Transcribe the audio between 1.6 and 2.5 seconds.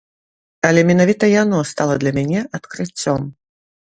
стала для мяне